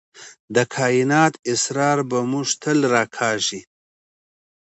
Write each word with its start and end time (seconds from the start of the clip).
د 0.55 0.57
کائنات 0.75 1.33
اسرار 1.53 1.99
به 2.09 2.19
موږ 2.31 2.47
تل 2.61 2.77
راکاږي. 2.93 3.61